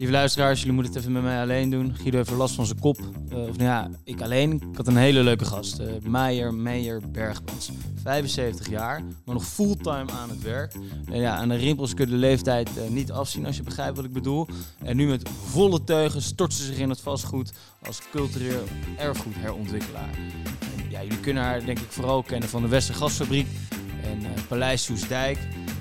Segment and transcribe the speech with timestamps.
[0.00, 1.94] Lieve luisteraars, jullie moeten het even met mij alleen doen.
[1.96, 2.98] Guido heeft last van zijn kop.
[3.00, 4.52] Uh, of nou ja, ik alleen.
[4.52, 5.80] Ik had een hele leuke gast.
[5.80, 7.70] Uh, Meijer Meijer Bergmans.
[8.02, 10.74] 75 jaar, maar nog fulltime aan het werk.
[11.10, 13.96] En ja, aan de rimpels kun je de leeftijd uh, niet afzien als je begrijpt
[13.96, 14.46] wat ik bedoel.
[14.84, 17.52] En nu met volle teugen stort ze zich in het vastgoed
[17.86, 18.64] als cultureel
[18.98, 20.10] erfgoedherontwikkelaar.
[20.76, 23.46] En ja, jullie kunnen haar denk ik vooral kennen van de Westergasfabriek
[24.02, 24.18] en
[24.48, 25.38] Paleis Soesdijk.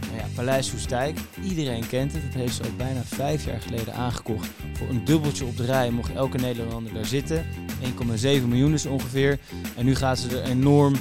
[0.07, 2.23] Nou ja, Paleis Soestijk, iedereen kent het.
[2.23, 4.49] Het heeft ze ook bijna vijf jaar geleden aangekocht.
[4.73, 7.45] Voor een dubbeltje op de rij mocht elke Nederlander daar zitten.
[7.83, 9.39] 1,7 miljoen is ongeveer.
[9.75, 10.95] En nu gaat ze er enorm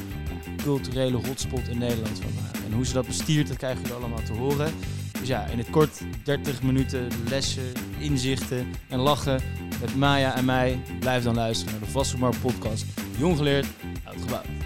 [0.62, 2.64] culturele hotspot in Nederland van maken.
[2.64, 4.72] En hoe ze dat bestiert, dat krijgen jullie allemaal te horen.
[5.18, 9.40] Dus ja, in het kort 30 minuten lessen, inzichten en lachen
[9.80, 10.80] met Maya en mij.
[11.00, 12.84] Blijf dan luisteren naar de Vastgoedmarkt podcast.
[13.18, 13.66] Jong geleerd,
[14.04, 14.65] oud gebouwd.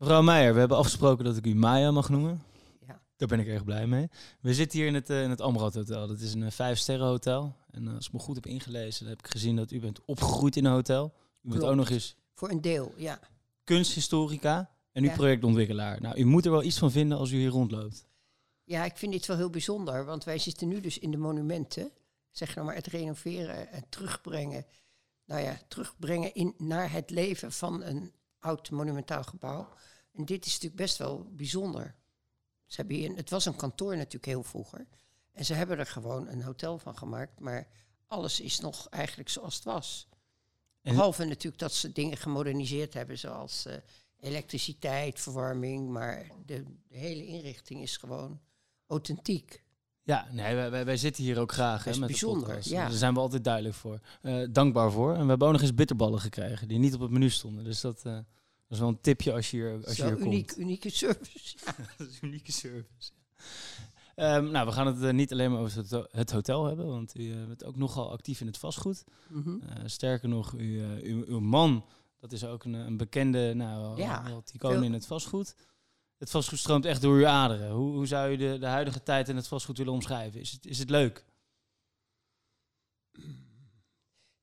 [0.00, 2.42] Mevrouw Meijer, we hebben afgesproken dat ik u Maya mag noemen.
[2.86, 3.00] Ja.
[3.16, 4.08] Daar ben ik erg blij mee.
[4.40, 6.06] We zitten hier in het, uh, in het Amrad Hotel.
[6.06, 7.56] Dat is een uh, vijf-sterren hotel.
[7.70, 10.04] En uh, als ik me goed heb ingelezen, dan heb ik gezien dat u bent
[10.04, 11.12] opgegroeid in een hotel.
[11.42, 12.16] U bent ook nog eens...
[12.34, 13.20] Voor een deel, ja.
[13.64, 16.00] Kunsthistorica en nu projectontwikkelaar.
[16.00, 18.06] Nou, u moet er wel iets van vinden als u hier rondloopt.
[18.64, 20.04] Ja, ik vind dit wel heel bijzonder.
[20.04, 21.90] Want wij zitten nu dus in de monumenten.
[22.30, 24.66] Zeg nou maar het renoveren en terugbrengen.
[25.24, 29.68] Nou ja, terugbrengen in, naar het leven van een oud monumentaal gebouw.
[30.12, 31.94] En dit is natuurlijk best wel bijzonder.
[32.66, 34.86] Ze hebben hier, het was een kantoor natuurlijk heel vroeger.
[35.32, 37.40] En ze hebben er gewoon een hotel van gemaakt.
[37.40, 37.68] Maar
[38.06, 40.08] alles is nog eigenlijk zoals het was.
[40.82, 43.74] En Behalve natuurlijk dat ze dingen gemoderniseerd hebben, zoals uh,
[44.20, 45.88] elektriciteit, verwarming.
[45.88, 48.40] Maar de, de, hele inrichting is gewoon
[48.86, 49.62] authentiek.
[50.02, 51.84] Ja, nee, wij, wij, zitten hier ook graag.
[51.84, 52.88] Dat hè, met bijzonder, ja.
[52.88, 54.00] Daar zijn we altijd duidelijk voor.
[54.22, 55.14] Uh, dankbaar voor.
[55.14, 57.64] En we hebben ook nog eens bitterballen gekregen, die niet op het menu stonden.
[57.64, 58.02] Dus dat...
[58.06, 58.24] Uh, dat
[58.70, 60.58] is wel een tipje als je hier, als je hier uniek, komt.
[60.58, 61.56] Unieke service.
[61.98, 63.10] dat is unieke service.
[64.16, 67.22] Um, nou, we gaan het uh, niet alleen maar over het, hotel hebben, want u
[67.22, 69.04] uh, bent ook nogal actief in het vastgoed.
[69.28, 69.62] Mm -hmm.
[69.62, 71.84] uh, sterker nog, u, uw, uw, man,
[72.18, 75.56] dat is ook een, een bekende, nou, ja, icoon in het vastgoed.
[76.18, 77.70] Het vastgoed stroomt echt door uw aderen.
[77.70, 80.40] Hoe, hoe zou u de, de huidige tijd in het vastgoed willen omschrijven?
[80.40, 81.24] Is het, is het leuk?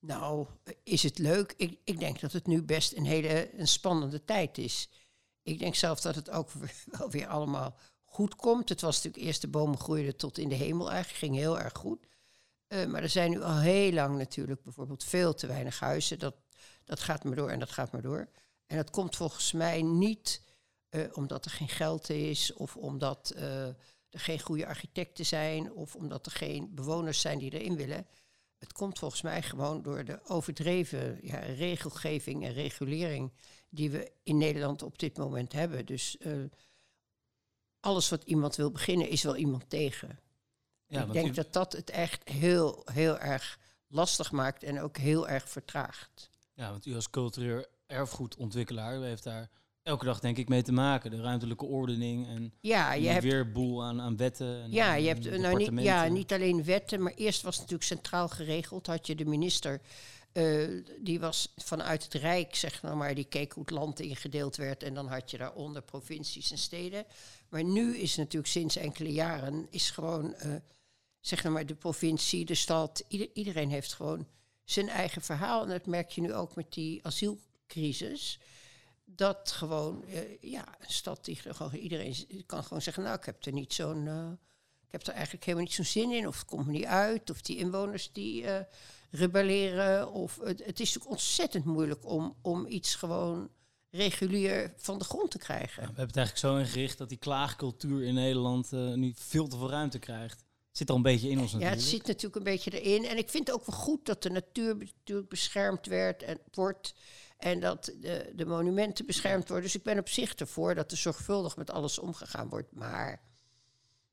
[0.00, 0.46] Nou,
[0.82, 1.54] is het leuk?
[1.56, 4.88] Ik, ik denk dat het nu best een hele een spannende tijd is.
[5.42, 6.50] Ik denk zelf dat het ook
[6.98, 8.68] wel weer allemaal goed komt.
[8.68, 11.18] Het was natuurlijk eerst de bomen groeiden tot in de hemel eigenlijk.
[11.18, 12.06] Ging heel erg goed.
[12.68, 16.18] Uh, maar er zijn nu al heel lang natuurlijk bijvoorbeeld veel te weinig huizen.
[16.18, 16.34] Dat,
[16.84, 18.28] dat gaat maar door en dat gaat maar door.
[18.66, 20.42] En dat komt volgens mij niet
[20.90, 23.66] uh, omdat er geen geld is of omdat uh,
[24.10, 28.06] er geen goede architecten zijn of omdat er geen bewoners zijn die erin willen.
[28.58, 33.32] Het komt volgens mij gewoon door de overdreven ja, regelgeving en regulering
[33.68, 35.86] die we in Nederland op dit moment hebben.
[35.86, 36.44] Dus uh,
[37.80, 40.18] alles wat iemand wil beginnen, is wel iemand tegen.
[40.86, 41.32] Ja, ik denk u...
[41.32, 46.30] dat dat het echt heel, heel erg lastig maakt en ook heel erg vertraagt.
[46.54, 49.50] Ja, want u als cultureel erfgoedontwikkelaar heeft daar
[49.88, 51.10] elke dag denk ik mee te maken.
[51.10, 54.62] De ruimtelijke ordening en ja, je hebt weer boel aan, aan wetten.
[54.62, 57.88] En, ja, je hebt nou niet, ja, niet alleen wetten, maar eerst was het natuurlijk
[57.88, 58.86] centraal geregeld.
[58.86, 59.80] Had je de minister,
[60.32, 64.56] uh, die was vanuit het Rijk, zeg nou maar, die keek hoe het land ingedeeld
[64.56, 64.82] werd.
[64.82, 67.04] En dan had je daaronder provincies en steden.
[67.48, 70.54] Maar nu is natuurlijk sinds enkele jaren, is gewoon, uh,
[71.20, 74.26] zeg nou maar, de provincie, de stad, ieder, iedereen heeft gewoon
[74.64, 75.62] zijn eigen verhaal.
[75.62, 78.38] En dat merk je nu ook met die asielcrisis
[79.16, 83.44] dat gewoon, uh, ja, een stad die gewoon, iedereen kan gewoon zeggen, nou, ik heb
[83.44, 84.30] er niet zo'n, uh,
[84.80, 87.30] ik heb er eigenlijk helemaal niet zo'n zin in, of het komt me niet uit,
[87.30, 88.58] of die inwoners die uh,
[89.10, 93.50] rebelleren, of het, het is natuurlijk ontzettend moeilijk om, om iets gewoon
[93.90, 95.82] regulier van de grond te krijgen.
[95.82, 99.56] Ja, we hebben het eigenlijk zo ingericht dat die klaagcultuur in Nederland nu veel te
[99.56, 100.44] veel ruimte krijgt.
[100.70, 101.80] Zit al een beetje in ons natuurlijk.
[101.80, 103.04] Ja, het zit natuurlijk een beetje erin.
[103.04, 106.94] En ik vind het ook wel goed dat de natuur natuurlijk beschermd werd en wordt.
[107.38, 109.64] En dat de, de monumenten beschermd worden.
[109.64, 112.72] Dus ik ben op zich ervoor dat er zorgvuldig met alles omgegaan wordt.
[112.72, 113.22] Maar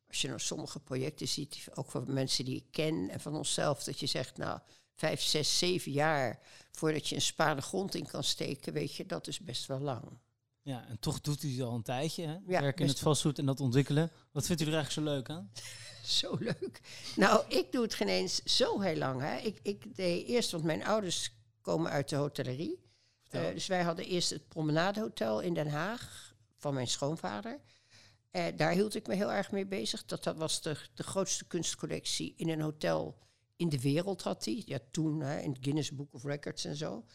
[0.08, 3.84] als je nou sommige projecten ziet, ook van mensen die ik ken en van onszelf,
[3.84, 4.60] dat je zegt, nou,
[4.96, 6.40] vijf, zes, zeven jaar
[6.72, 10.04] voordat je een spade grond in kan steken, weet je, dat is best wel lang.
[10.62, 12.34] Ja, en toch doet u het al een tijdje, hè?
[12.34, 14.12] Ja, Werken in het vastgoed en dat ontwikkelen.
[14.32, 15.52] Wat vindt u er eigenlijk zo leuk aan?
[16.22, 16.82] zo leuk.
[17.16, 19.22] Nou, ik doe het geen eens zo heel lang.
[19.22, 19.38] Hè.
[19.38, 22.85] Ik, ik deed eerst, want mijn ouders komen uit de hotellerie.
[23.36, 27.60] Uh, dus wij hadden eerst het Promenadehotel in Den Haag van mijn schoonvader.
[28.32, 30.06] Uh, daar hield ik me heel erg mee bezig.
[30.06, 33.18] Dat, dat was de, de grootste kunstcollectie in een hotel
[33.56, 34.64] in de wereld had hij.
[34.66, 37.06] Ja, toen hè, in het Guinness Book of Records en zo.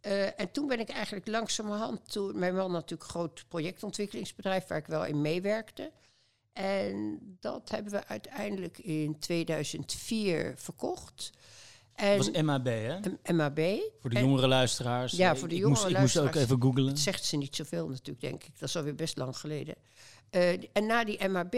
[0.00, 4.78] Eh, en toen ben ik eigenlijk langzamerhand, toen, mijn man natuurlijk een groot projectontwikkelingsbedrijf waar
[4.78, 5.92] ik wel in meewerkte.
[6.52, 11.30] En dat hebben we uiteindelijk in 2004 verkocht.
[11.96, 12.98] En, Dat was MAB, hè?
[13.32, 13.58] MAB.
[14.00, 15.12] Voor de En- jongere luisteraars.
[15.12, 16.50] Ja, voor de ik jongere moest, Ik moest ook luisteraars.
[16.50, 16.86] even googlen.
[16.86, 18.58] Dat zegt ze niet zoveel natuurlijk, denk ik.
[18.58, 19.74] Dat is alweer best lang geleden.
[20.30, 21.52] Eh, en na die MAB,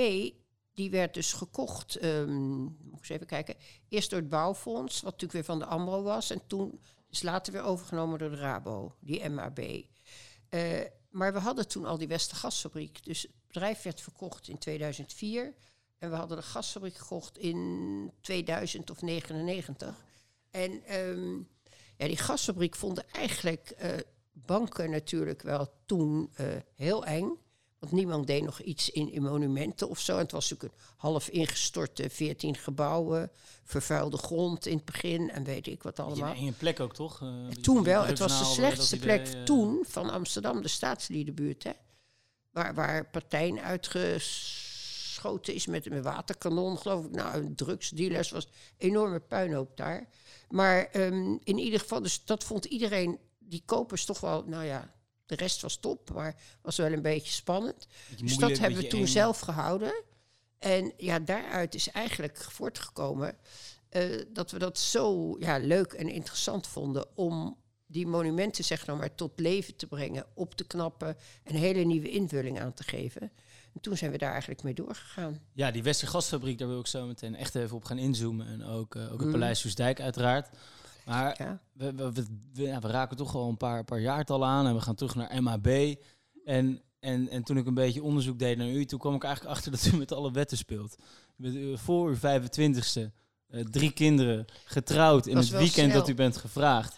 [0.75, 3.55] die werd dus gekocht, ehm, moet ik eens even kijken,
[3.89, 6.31] eerst door het bouwfonds, wat natuurlijk weer van de AMRO was.
[6.31, 6.81] En toen
[7.11, 9.59] is later weer overgenomen door de Rabo, die MAB.
[10.49, 10.61] Eh,
[11.11, 13.05] maar we hadden toen al die Westergasfabriek.
[13.05, 15.55] Dus het bedrijf werd verkocht in 2004.
[15.99, 20.07] En we hadden de gasfabriek gekocht in 2000 of 99.
[20.63, 21.35] En ehm,
[21.97, 23.91] ja, die gasfabriek vonden eigenlijk eh,
[24.33, 27.37] banken natuurlijk wel toen eh, heel eng.
[27.79, 30.13] Want niemand deed nog iets in, in monumenten of zo.
[30.13, 33.31] En het was natuurlijk een half ingestorte 14 gebouwen,
[33.65, 36.35] vervuilde grond in het begin en weet ik wat allemaal.
[36.35, 37.23] En je plek ook, toch?
[37.23, 41.65] Eh, Toen wel, het was de slechtste idee, plek toen van Amsterdam, de staatsliedenbuurt.
[41.65, 41.73] Hè?
[42.51, 43.63] Waar, waar partijen
[45.19, 47.11] uitgeschoten is met een waterkanon, geloof ik.
[47.11, 48.51] Nou, drugsdealers was een
[48.89, 50.09] enorme puinhoop daar.
[50.49, 54.95] Maar ehm, in ieder geval, dus dat vond iedereen, die kopers toch wel, nou ja,
[55.27, 57.87] de rest was top, maar was wel een beetje spannend.
[58.17, 59.07] Dus dat hebben we toen eng.
[59.07, 60.03] zelf gehouden.
[60.59, 63.37] En ja, daaruit is eigenlijk voortgekomen
[63.89, 67.57] eh, dat we dat zo ja, leuk en interessant vonden om
[67.87, 72.11] die monumenten zeg nou maar tot leven te brengen, op te knappen, een hele nieuwe
[72.11, 73.33] invulling aan te geven.
[73.79, 75.41] En toen zijn we daar eigenlijk mee doorgegaan.
[75.53, 78.47] Ja, die Westergasfabriek, daar wil ik zo meteen echt even op gaan inzoomen.
[78.47, 79.33] En ook, eh, ook het Mm.
[79.33, 80.49] Paleis Soesdijk uiteraard.
[81.05, 81.61] Maar Ja.
[81.73, 84.75] we, we, we, we- ja, we raken toch al een paar, paar jaartallen aan en
[84.75, 85.95] we gaan terug naar MAB.
[86.45, 89.55] En, en, en toen ik een beetje onderzoek deed naar u, toen kwam ik eigenlijk
[89.57, 90.97] achter dat u met alle wetten speelt.
[91.37, 93.11] U bent eh, voor uw 25ste,
[93.49, 95.99] eh, drie kinderen, getrouwd in het weekend snel.
[96.01, 96.97] dat u bent gevraagd.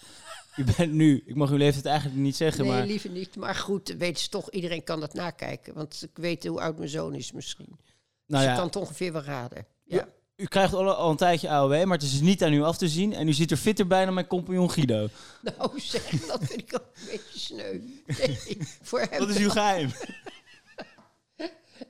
[0.60, 3.36] U bent nu, ik mag uw leeftijd eigenlijk niet zeggen, Nee, maar liever niet.
[3.36, 5.74] Maar goed, weten ze toch, iedereen kan dat nakijken.
[5.74, 7.78] Want ik weet hoe oud mijn zoon is misschien.
[8.26, 9.66] nou dus ja, kan het ongeveer wel raden.
[9.84, 10.08] Ja.
[10.36, 12.76] u krijgt al, al een tijdje AOW, maar het is dus niet aan u af
[12.76, 13.12] te zien.
[13.14, 15.08] En u ziet er fitter bij dan mijn compagnon Guido.
[15.40, 17.80] Nou zeg, dat vind ik ook een beetje sneu.
[18.06, 19.90] Nee, voor hem Wat is uw geheim?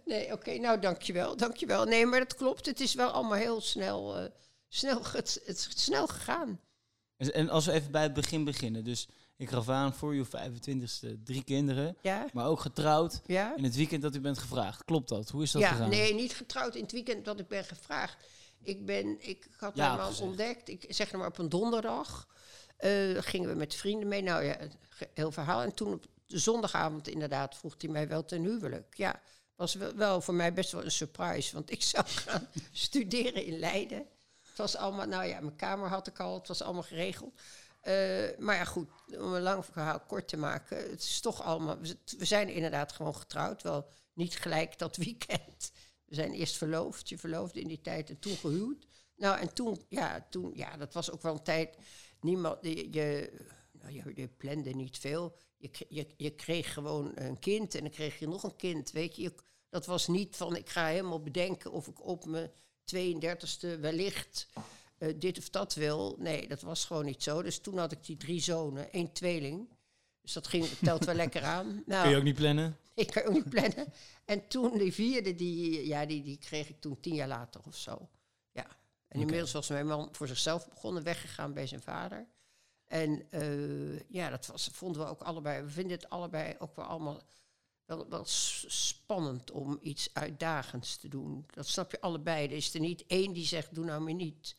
[0.05, 1.85] Nee, oké, nou dankjewel, dankjewel.
[1.85, 2.67] Nee, maar dat klopt.
[2.67, 4.25] Het is wel allemaal heel snel, eh,
[4.69, 6.61] snel, het is snel gegaan.
[7.29, 8.85] En- als we even bij het begin beginnen.
[8.85, 12.27] Dus ik gaf aan voor uw 25ste drie kinderen, Ja?
[12.33, 13.57] maar ook getrouwd Ja?
[13.57, 14.85] in het weekend dat u bent gevraagd.
[14.85, 15.29] Klopt dat?
[15.29, 15.89] Hoe is dat Ja, gegaan?
[15.91, 18.17] nee, niet getrouwd in het weekend dat ik ben gevraagd.
[18.63, 20.21] Ik, ben, ik had Ja, man gezegd.
[20.29, 22.29] ontdekt, ik zeg nou maar op een donderdag.
[22.77, 24.23] eh, gingen we met vrienden mee.
[24.23, 24.57] Nou ja,
[25.15, 25.63] heel verhaal.
[25.63, 28.95] En toen op de zondagavond inderdaad vroeg hij mij wel ten huwelijk.
[28.97, 29.21] Ja,
[29.57, 31.55] was wel, wel voor mij best wel een surprise.
[31.55, 34.07] Want ik zou gaan studeren in Leiden.
[34.61, 36.35] Was allemaal, nou ja, mijn kamer had ik al.
[36.35, 37.41] Het was allemaal geregeld.
[37.81, 40.77] Eh, maar ja, goed, om een lang verhaal kort te maken.
[40.77, 41.79] Het is toch allemaal...
[42.19, 43.63] We, zijn inderdaad gewoon getrouwd.
[43.63, 45.73] Wel niet gelijk dat weekend.
[46.05, 47.09] We zijn eerst verloofd.
[47.09, 48.87] Je verloofde in die tijd en toen gehuwd.
[49.17, 51.77] Nou, en toen, ja, toen, ja, dat was ook wel een tijd...
[52.21, 53.33] Niemand, je, je,
[53.73, 55.37] nou, je, plande niet veel.
[55.57, 58.91] Je, je, je kreeg gewoon een kind en dan kreeg je nog een kind.
[58.91, 59.35] Weet Je-
[59.69, 62.51] dat was niet van ik ga helemaal bedenken of ik op mijn
[62.95, 64.49] 32e wellicht
[64.99, 66.17] eh, dit of dat wil.
[66.19, 67.43] Nee, dat was gewoon niet zo.
[67.43, 69.69] Dus toen had ik die drie zonen, één tweeling.
[70.21, 71.83] Dus dat ging, telt wel lekker aan.
[71.87, 72.77] Nou, Kun je ook niet plannen?
[72.95, 73.93] ik kan ook niet plannen.
[74.25, 77.77] En toen die vierde, die, ja, die, die kreeg ik toen tien jaar later of
[77.77, 78.09] zo.
[78.53, 78.67] Ja.
[79.09, 82.27] En inmiddels was mijn man voor zichzelf begonnen, weggegaan bij zijn vader.
[82.87, 85.63] En eh, ja, dat was, vonden we ook allebei.
[85.63, 87.23] We vinden het allebei ook wel allemaal
[88.09, 91.47] wel, spannend om iets uitdagends te doen.
[91.55, 92.45] Dat snap je allebei.
[92.47, 94.57] Er is er niet één die zegt, doe nou maar niet.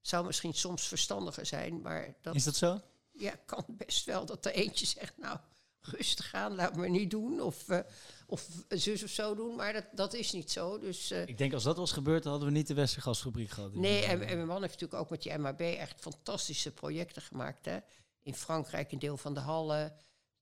[0.00, 2.80] Zou misschien soms verstandiger zijn, maar dat, Is dat zo?
[3.12, 5.38] ja, kan best wel dat er eentje zegt, nou,
[5.80, 7.40] rustig aan, laat me niet doen.
[7.40, 7.78] Of, eh,
[8.26, 10.78] of zus of zo doen, maar dat, dat is niet zo.
[10.78, 13.74] Dus eh, Ik denk als dat was gebeurd, dan hadden we niet de Westergasfabriek gehad.
[13.74, 17.64] nee, en, en mijn man heeft natuurlijk ook met die MAB echt fantastische projecten gemaakt.
[17.64, 17.78] Hè?
[18.22, 19.92] In Frankrijk een deel van de Halle,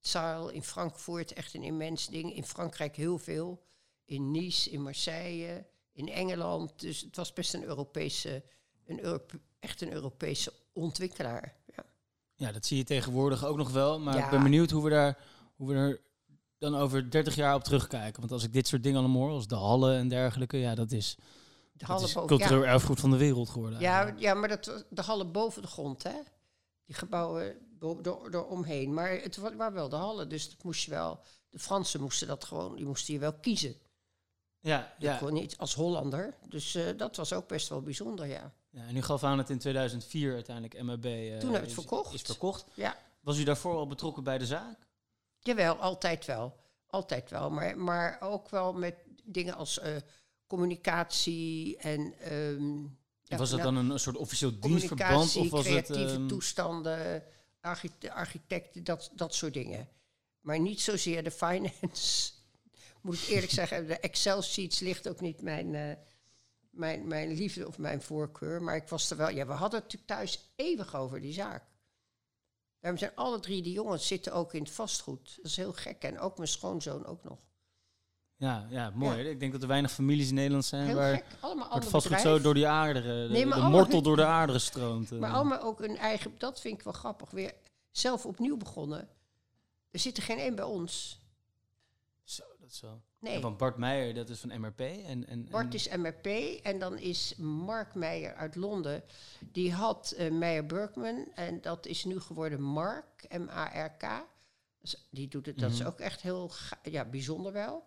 [0.07, 2.35] Zaal in Frankfurt, echt een immens ding.
[2.35, 3.63] In Frankrijk heel veel.
[4.05, 6.81] In Nice, in Marseille, in Engeland.
[6.81, 8.43] Dus het was best een Europese,
[8.87, 11.55] een Europe- echt een Europese ontwikkelaar.
[11.77, 11.85] Ja.
[12.35, 14.01] Ja, dat zie je tegenwoordig ook nog wel.
[14.01, 14.25] Maar Ja.
[14.25, 15.19] ik ben benieuwd hoe we, daar,
[15.57, 16.01] hoe we er
[16.59, 18.21] dan over 30 jaar op terugkijken.
[18.21, 20.93] Want als ik dit soort dingen allemaal hoor, als de hallen en dergelijke, ja, dat
[20.93, 21.17] is,
[21.73, 22.25] De dat ja.
[22.25, 23.81] cultureel erfgoed van de wereld geworden.
[23.81, 24.21] Ja, eigenlijk.
[24.23, 26.15] ja maar dat, de hallen boven de grond, hè?
[26.85, 28.95] Die gebouwen bo- door, door omheen.
[28.95, 31.21] Maar het wa- waren wel de hallen, dus dat moest je wel...
[31.51, 33.75] De Fransen moesten dat gewoon, die moesten je wel kiezen.
[34.61, 34.95] ja, Ja.
[34.99, 35.17] ja.
[35.17, 36.35] Gewoon niet als Hollander.
[36.49, 38.53] Dus eh, dat was ook best wel bijzonder, ja.
[38.71, 38.87] ja.
[38.87, 41.73] En u gaf aan dat in 2004 uiteindelijk MAB eh, Toen heb ik het is,
[41.75, 42.15] verkocht.
[42.15, 42.65] is verkocht.
[42.75, 44.79] Ja, Was u daarvoor al betrokken bij de zaak?
[45.39, 46.57] Jawel, altijd wel.
[46.87, 47.51] Altijd wel.
[47.51, 49.97] Maar, maar ook wel met dingen als eh,
[50.47, 52.15] communicatie en...
[52.21, 52.83] ehm,
[53.23, 55.37] ja, was dat nou, dan een soort officieel dienstverband?
[55.37, 57.25] Of was het, creatieve ehm, toestanden, archite-
[58.11, 59.89] architecten, dat, dat soort dingen.
[60.41, 62.33] Maar niet zozeer de finance.
[63.03, 65.97] Moet ik eerlijk zeggen, de Excel-sheets ligt ook niet mijn, eh,
[66.71, 68.63] mijn, mijn liefde of mijn voorkeur.
[68.63, 69.29] Maar ik was er wel...
[69.29, 71.65] Ja, we hadden het natuurlijk thuis eeuwig over die zaak.
[72.81, 75.37] Daarom zijn alle drie die jongens zitten ook in het vastgoed.
[75.37, 76.03] Dat is heel gek.
[76.03, 77.39] En ook mijn schoonzoon ook nog.
[78.37, 79.17] Ja, ja, mooi.
[79.23, 79.29] hè?
[79.29, 81.25] Ik denk dat er weinig families in Nederland zijn Heel waar, gek.
[81.41, 85.13] Allemaal waar het vastgoed zo door die aarderen, de, Nee, mortel door de aarderen stroomt.
[85.13, 85.19] eh.
[85.19, 87.55] Maar allemaal ook een eigen, dat vind ik wel grappig, weer
[87.91, 89.09] zelf opnieuw begonnen.
[89.91, 91.21] Er zit er geen één bij ons.
[92.25, 93.03] Zo, dat wel.
[93.21, 94.81] Nee, Bart Meijer, dat is van MRP.
[94.81, 96.27] En, en, Bart is MRP
[96.63, 99.03] en dan is Mark Meijer uit Londen.
[99.53, 104.25] Die had eh Meijer Berkman en dat is nu geworden Mark, M-A-R-K.
[104.81, 105.89] Dus die doet het, dat is Mhm.
[105.89, 106.51] ook echt heel
[106.83, 107.87] ja, bijzonder wel.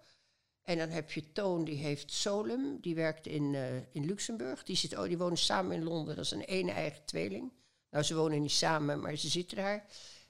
[0.69, 4.63] En dan heb je Toon, die heeft Solum, die werkt in, eh, in Luxemburg.
[4.63, 7.51] Die, zit, oh, die wonen samen in Londen, dat is een ene eigen tweeling.
[7.89, 9.85] Nou, ze wonen niet samen, maar ze zitten daar.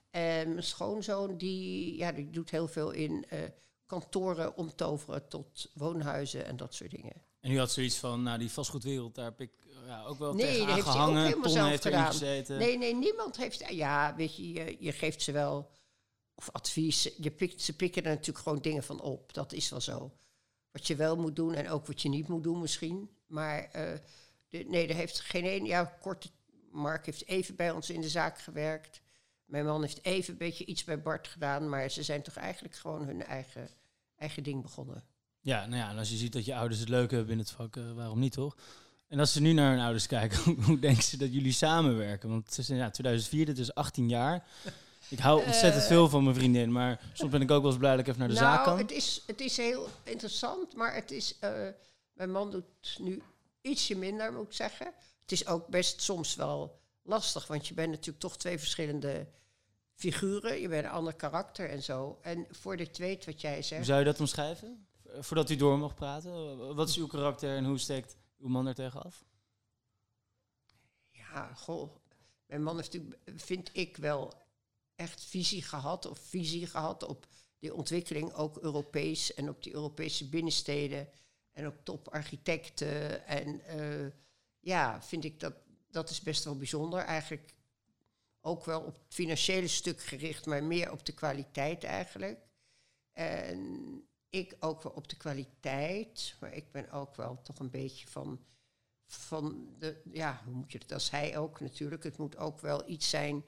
[0.09, 3.39] En mijn schoonzoon, die, ja, die doet heel veel in eh,
[3.85, 7.13] kantoren omtoveren tot woonhuizen en dat soort dingen.
[7.39, 10.33] En u had zoiets van, nou die vastgoedwereld, daar heb ik eh, ja, ook wel
[10.33, 12.05] Nee, tegen dat heeft hij ook helemaal Ton zelf heeft gedaan.
[12.05, 12.57] gezeten.
[12.57, 13.69] Nee, nee, niemand heeft.
[13.69, 15.69] Ja, weet je, je, je geeft ze wel.
[16.35, 17.09] Of advies.
[17.17, 19.33] Je pikt, ze pikken er natuurlijk gewoon dingen van op.
[19.33, 20.11] Dat is wel zo.
[20.71, 23.09] Wat je wel moet doen en ook wat je niet moet doen, misschien.
[23.27, 23.99] Maar eh,
[24.49, 25.65] nee, er heeft geen één.
[25.65, 26.29] Ja, korte.
[26.71, 29.01] Mark heeft even bij ons in de zaak gewerkt.
[29.45, 31.69] Mijn man heeft even een beetje iets bij Bart gedaan.
[31.69, 33.69] Maar ze zijn toch eigenlijk gewoon hun eigen,
[34.17, 35.03] eigen ding begonnen.
[35.41, 37.51] Ja, nou ja, en als je ziet dat je ouders het leuk hebben in het
[37.51, 38.57] vak, eh, waarom niet toch?
[39.07, 42.29] En als ze nu naar hun ouders kijken, hoe- denken ze dat jullie samenwerken?
[42.29, 44.47] Want het is ja, 2004, dit is 18 jaar.
[45.09, 45.87] Ik hou ontzettend Eh.
[45.89, 48.19] veel van mijn vriendin, maar soms ben ik ook wel eens blij dat ik even
[48.19, 48.77] naar de zaak nou, kan.
[48.77, 51.39] Het is, het is heel interessant, maar het is.
[51.39, 51.67] eh,
[52.13, 53.21] mijn man doet nu
[53.61, 54.85] ietsje minder, moet ik zeggen.
[55.21, 59.27] Het is ook best soms wel lastig, want je bent natuurlijk toch twee verschillende
[59.95, 60.59] figuren.
[60.61, 62.19] Je bent een ander karakter en zo.
[62.21, 63.85] En voordat je het weet wat jij Hoe zegt.
[63.85, 64.87] zou je dat omschrijven?
[65.19, 66.75] Voordat u door mag praten.
[66.75, 69.23] Wat is uw karakter en hoe steekt uw man er tegenaf?
[71.11, 71.95] Ja, goh.
[72.45, 74.33] Mijn man heeft natuurlijk, vind ik wel,
[74.99, 77.27] echt visie gehad, of visie gehad op
[77.59, 81.09] die ontwikkeling, ook Europees en op die Europese binnensteden
[81.51, 83.25] en op toparchitecten.
[83.25, 84.11] En eh,
[84.59, 85.53] ja, vind ik dat,
[85.91, 86.99] dat is best wel bijzonder.
[86.99, 87.53] Eigenlijk
[88.41, 92.39] ook wel op het financiële stuk gericht, maar meer op de kwaliteit eigenlijk.
[93.13, 98.07] En ik ook wel op de kwaliteit, maar ik ben ook wel toch een beetje
[98.07, 98.39] van
[99.11, 102.03] van de, ja, hoe moet je het, als hij ook natuurlijk.
[102.03, 103.45] Het moet ook wel iets zijn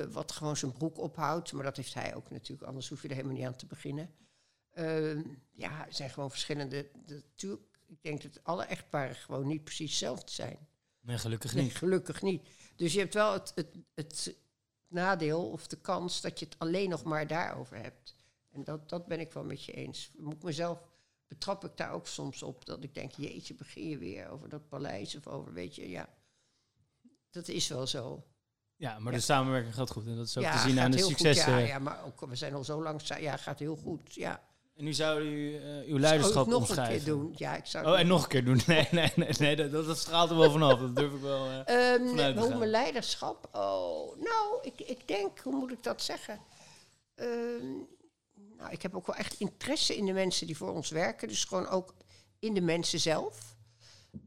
[0.00, 1.52] eh, wat gewoon zijn broek ophoudt.
[1.52, 4.14] Maar dat heeft hij ook natuurlijk, anders hoef je er helemaal niet aan te beginnen.
[4.72, 5.22] Ehm,
[5.52, 6.90] ja, er zijn gewoon verschillende.
[7.06, 10.68] de- Natuurlijk, ik denk dat alle echtparen gewoon niet precies hetzelfde zijn.
[11.00, 11.74] Nee, gelukkig Nee, niet.
[11.76, 12.48] gelukkig niet.
[12.76, 14.36] Dus je hebt wel het, het, het
[14.88, 18.14] nadeel of de kans dat je het alleen nog maar daarover hebt.
[18.50, 20.10] En dat, dat ben ik wel met je eens.
[20.16, 20.78] Moet ik mezelf
[21.28, 24.68] betrap ik daar ook soms op dat ik denk, jeetje, begin je weer over dat
[24.68, 26.14] paleis of over, weet je, ja.
[27.30, 28.24] Dat is wel zo.
[28.82, 29.18] Ja, maar Ja.
[29.18, 30.06] de samenwerking gaat goed.
[30.06, 31.52] En dat is ook ja, te zien aan de successen.
[31.52, 34.42] Ja, ja, maar ook, we zijn al zo lang, ja, gaat heel goed, ja.
[34.76, 36.94] En nu zou u eh, uw leiderschap nog omschrijven.
[36.94, 37.32] een keer doen?
[37.36, 38.60] Ja, ik zou Oh, en nog een keer doen.
[38.66, 40.80] Nee, nee, nee, nee dat, dat straalt er wel vanaf.
[40.80, 41.46] Dat durf ik wel.
[41.46, 41.92] eh.
[42.08, 43.48] Vanuit te hoe mijn leiderschap?
[43.52, 46.40] Oh, nou, ik, ik denk, hoe moet ik dat zeggen?
[47.14, 47.66] Ehm,
[48.56, 51.28] nou, ik heb ook wel echt interesse in de mensen die voor ons werken.
[51.28, 51.94] Dus gewoon ook
[52.38, 53.56] in de mensen zelf.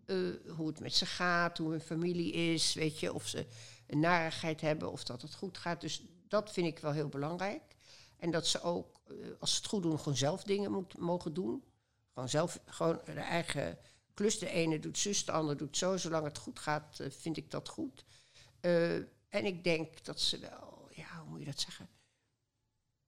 [0.05, 0.17] Eh,
[0.55, 3.45] hoe het met ze gaat, hoe hun familie is, weet je, of ze
[3.87, 5.81] een narigheid hebben of dat het goed gaat.
[5.81, 7.75] Dus dat vind ik wel heel belangrijk.
[8.17, 11.63] En dat ze ook, eh, als ze het goed doen, gewoon zelf dingen mogen doen.
[12.13, 13.77] Gewoon zelf, gewoon de eigen
[14.13, 14.39] klus.
[14.39, 15.97] De ene doet zus, de ander doet zo.
[15.97, 18.05] Zolang het goed gaat, eh, vind ik dat goed.
[18.59, 18.95] Eh,
[19.29, 21.89] en ik denk dat ze wel, ja, hoe moet je dat zeggen?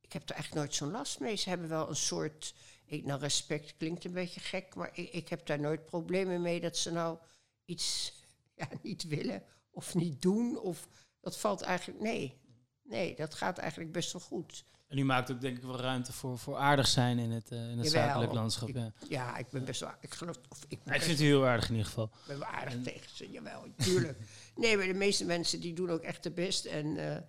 [0.01, 1.36] Ik heb er eigenlijk nooit zo'n last mee.
[1.36, 2.53] Ze hebben wel een soort,
[2.86, 6.62] ik, nou respect klinkt een beetje gek, maar ik, ik heb daar nooit problemen mee
[6.62, 7.17] dat ze nou
[7.65, 8.13] iets
[8.55, 9.43] ja, niet willen
[9.77, 10.60] of niet doen.
[10.60, 10.88] Of
[11.19, 12.38] dat valt eigenlijk, nee.
[12.84, 14.65] Nee, dat gaat eigenlijk best wel goed.
[14.88, 17.69] En u maakt ook denk ik wel ruimte voor, voor aardig zijn in het, eh,
[17.72, 18.03] in het Jawel.
[18.07, 18.67] zakelijk landschap.
[18.69, 18.91] Ik- Ja.
[19.10, 21.72] Ja, ik ben best wel, ik geloof, of ik ik vind u heel aardig in
[21.75, 22.03] ieder geval.
[22.05, 24.19] Ik ben wel aardig tegen ze, jawel, tuurlijk.
[24.55, 26.65] nee, maar de meeste mensen die doen ook echt de best.
[26.65, 27.22] En eh,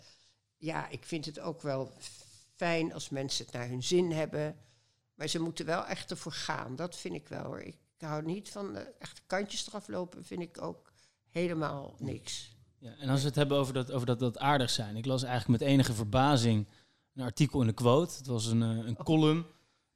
[0.56, 1.92] ja, ik vind het ook wel
[2.56, 4.56] fijn als mensen het naar hun zin hebben.
[5.14, 7.60] Maar ze moeten wel echt ervoor gaan, dat vind ik wel hoor.
[7.60, 10.87] Ik hou niet van eh, echt kantjes eraf lopen, vind ik ook
[11.38, 12.56] helemaal niks.
[12.78, 14.96] Ja, en als we het hebben over dat, over dat, dat aardig zijn.
[14.96, 16.66] Ik las eigenlijk met enige verbazing
[17.14, 18.14] een artikel in de quote.
[18.16, 19.46] Het was een, eh, een column.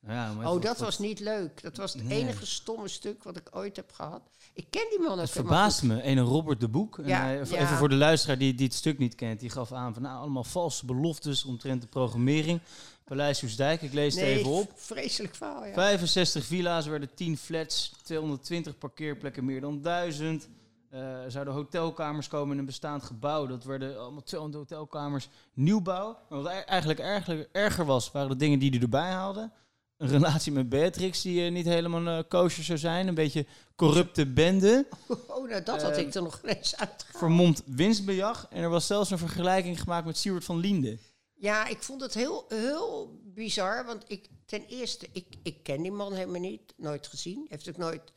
[0.01, 1.63] Nou ja, Oh, dat wat- was niet leuk.
[1.63, 2.19] Dat was het Nee.
[2.21, 4.23] enige stomme stuk wat ik ooit heb gehad.
[4.55, 6.03] Ik ken die man Het verbaasde me.
[6.03, 6.99] Ene Robert de Boek.
[6.99, 7.63] En hij- even, ja.
[7.63, 9.41] even voor de luisteraar die, die het stuk niet kent.
[9.41, 12.61] Die gaf aan van nou, allemaal valse beloftes omtrent de programmering.
[13.05, 14.73] Paleis Soesdijk, ik lees het even op.
[14.75, 15.73] vreselijk verhaal, ja.
[15.75, 20.49] 65 villa's werden 10 flats, 220 parkeerplekken meer dan 1000.
[20.93, 23.47] Eh, zouden hotelkamers komen in een bestaand gebouw.
[23.47, 25.29] Dat werden allemaal 200 hotelkamers.
[25.55, 26.19] Nieuwbouw.
[26.29, 29.51] Maar wat eigenlijk erger, erger was, waren de dingen die hij erbij haalde.
[29.97, 33.09] Een relatie met Beatrix die eh, niet helemaal eh kosher zou zijn.
[33.09, 33.47] Een beetje
[33.77, 34.87] corrupte bende.
[35.07, 37.07] Oh, nou, dat had ik er nog eens uit.
[37.13, 38.47] Vermomd winstbejag.
[38.51, 40.99] En er was zelfs een vergelijking gemaakt met Siewert van Liende.
[41.35, 43.85] Ja, ik vond het heel, heel bizar.
[43.87, 46.75] Want ik, ten eerste, ik, ik ken die man helemaal niet.
[46.77, 47.47] Nooit gezien.
[47.49, 48.13] Heeft ook nooit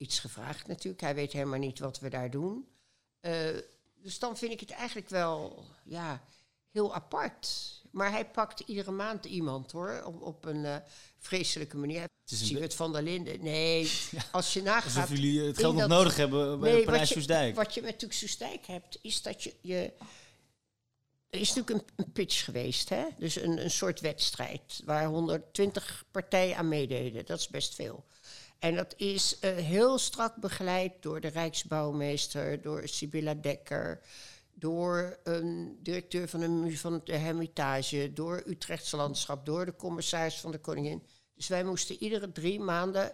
[0.00, 1.02] iets gevraagd natuurlijk.
[1.02, 2.68] Hij weet helemaal niet wat we daar doen.
[3.20, 3.32] Eh,
[4.02, 6.22] dus dan vind ik het eigenlijk wel ja,
[6.70, 7.48] heel apart.
[7.90, 10.02] Maar hij pakt iedere maand iemand hoor.
[10.04, 10.76] Op, op een eh,
[11.18, 12.08] vreselijke manier.
[12.24, 13.42] Siewert van der Linden.
[13.42, 13.90] Nee,
[14.32, 14.96] als je nagaat...
[14.96, 17.54] Alsof jullie het geld nog dat- nodig hebben bij Nee, Paleis wat je, Soesdijk.
[17.54, 19.92] wat je met Soestdijk hebt, is dat je, je...
[21.30, 23.04] Er is natuurlijk een, een pitch geweest, hè?
[23.18, 27.26] Dus een, een soort wedstrijd waar 120 partijen aan meededen.
[27.26, 28.04] Dat is best veel.
[28.60, 34.00] En dat is eh, heel strak begeleid door de Rijksbouwmeester, door Sibylla Dekker,
[34.54, 40.50] door een directeur van, mu- van de Hermitage, door Utrechtse Landschap, door de commissaris van
[40.50, 41.06] de Koningin.
[41.34, 43.12] Dus wij moesten iedere drie maanden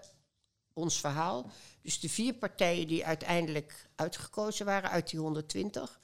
[0.73, 1.51] ons verhaal.
[1.83, 6.01] Dus de vier partijen die uiteindelijk uitgekozen waren uit die 120.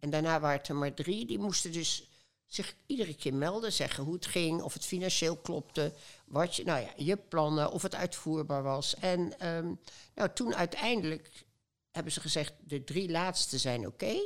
[0.00, 1.26] En daarna waren het er maar drie.
[1.26, 2.09] Die moesten dus
[2.52, 6.80] zich iedere keer melden, zeggen hoe het ging, of het financieel klopte, wat je, nou
[6.80, 8.94] ja, je plannen, of het uitvoerbaar was.
[8.94, 9.74] En ehm,
[10.14, 11.44] nou, toen uiteindelijk
[11.90, 14.20] hebben ze gezegd, de drie laatste zijn oké.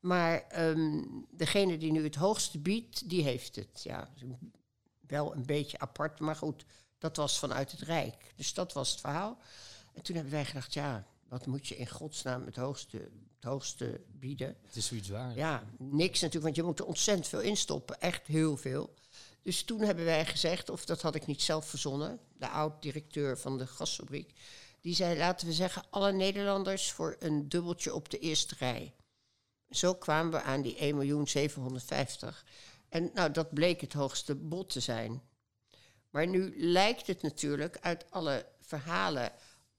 [0.00, 3.82] maar ehm, degene die nu het hoogste biedt, die heeft het.
[3.82, 4.12] Ja,
[5.06, 6.64] wel een beetje apart, maar goed,
[6.98, 8.32] dat was vanuit het Rijk.
[8.36, 9.38] Dus dat was het verhaal.
[9.92, 13.10] En toen hebben wij gedacht, ja, wat moet je in godsnaam het hoogste,
[13.42, 14.56] het hoogste bieden?
[14.66, 15.36] Het is zoiets waar.
[15.36, 18.00] Ja, niks natuurlijk, want je moet er ontzettend veel instoppen.
[18.00, 18.94] Echt heel veel.
[19.42, 23.58] Dus toen hebben wij gezegd, of dat had ik niet zelf verzonnen, de oud-directeur van
[23.58, 24.32] de gasfabriek,
[24.80, 28.94] die zei, laten we zeggen, alle Nederlanders voor een dubbeltje op de eerste rij.
[29.70, 32.28] Zo kwamen we aan die 1.750.000.
[32.88, 35.22] En nou, dat bleek het hoogste bod te zijn.
[36.10, 39.32] Maar nu lijkt het natuurlijk uit alle verhalen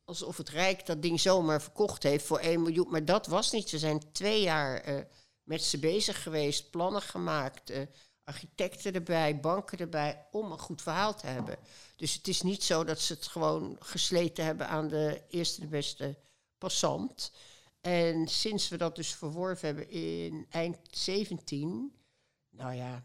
[0.05, 2.89] alsof het Rijk dat ding zomaar verkocht heeft voor 1 miljoen.
[2.89, 3.69] Maar dat was niet.
[3.69, 4.95] Ze zijn twee jaar eh,
[5.43, 7.81] met ze bezig geweest, plannen gemaakt, eh,
[8.23, 11.57] architecten erbij, banken erbij, om een goed verhaal te hebben.
[11.95, 15.67] Dus het is niet zo dat ze het gewoon gesleten hebben aan de eerste de
[15.67, 16.17] beste
[16.57, 17.31] passant.
[17.81, 21.93] En sinds we dat dus verworven hebben in eind 17,
[22.49, 23.03] nou ja,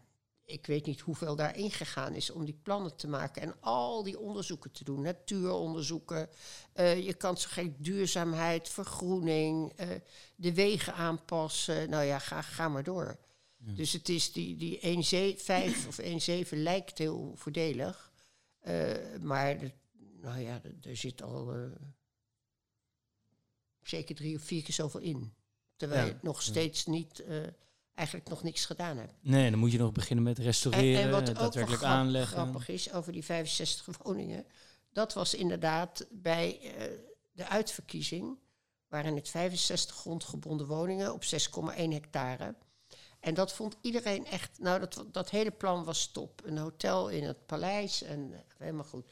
[0.49, 4.19] ik weet niet hoeveel daarin gegaan is om die plannen te maken en al die
[4.19, 5.01] onderzoeken te doen.
[5.01, 6.29] Natuuronderzoeken,
[6.73, 9.87] eh, je kan zo gek duurzaamheid, vergroening, eh,
[10.35, 11.89] de wegen aanpassen.
[11.89, 13.17] Nou ja, ga, ga maar door.
[13.61, 18.07] Dus het is die, die 1,5 of 1,7 lijkt heel voordelig.
[18.59, 19.71] eh, maar de-
[20.21, 21.53] nou ja, er- zit al
[23.83, 25.33] zeker drie of vier keer zoveel in.
[25.75, 26.07] Terwijl Ja.
[26.07, 27.23] je nog steeds niet,
[27.99, 29.13] eigenlijk nog niks gedaan hebt.
[29.21, 31.93] Nee, dan moet je nog beginnen met En, restaureren, en wat ook wel daadwerkelijk grap-
[31.93, 32.37] aanleggen.
[32.37, 34.45] grappig is over die 65 woningen,
[34.91, 36.83] dat was inderdaad bij eh,
[37.31, 38.37] de uitverkiezing,
[38.87, 42.55] waren het 65 grondgebonden woningen op 6,1 hectare.
[43.19, 46.41] En dat vond iedereen echt, nou dat, dat hele plan was top.
[46.45, 49.11] Een hotel in het paleis en eh, helemaal goed.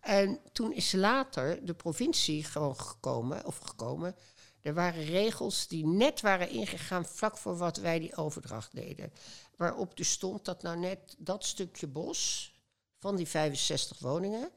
[0.00, 4.14] En toen is later de provincie gewoon gekomen, of gekomen.
[4.62, 9.12] Er waren regels die net waren ingegaan vlak voor wat wij die overdracht deden.
[9.56, 12.52] Waarop dus stond dat nou net dat stukje bos
[12.98, 14.50] van die 65 woningen.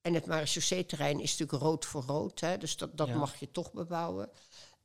[0.00, 3.16] En het marechaussee-terrein is natuurlijk rood voor rood, hè, dus dat, dat Ja.
[3.16, 4.30] mag je toch bebouwen.